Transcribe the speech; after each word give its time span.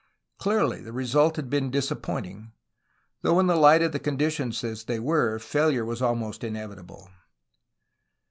Clearly 0.39 0.81
the 0.81 0.91
result 0.91 1.35
had 1.35 1.47
been 1.47 1.69
disappointing, 1.69 2.53
though 3.21 3.39
in 3.39 3.45
the 3.45 3.55
light 3.55 3.83
of 3.83 4.01
conditions 4.01 4.63
as 4.63 4.85
they 4.85 4.99
were, 4.99 5.37
failure 5.37 5.85
was 5.85 6.01
almost 6.01 6.43
inevitable. 6.43 7.11